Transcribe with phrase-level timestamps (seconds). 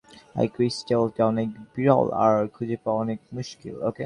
[0.41, 3.75] এই ক্রিস্টালটা অনেক বিরল আর খুঁজে পাওয়া অনেক মুশকিল।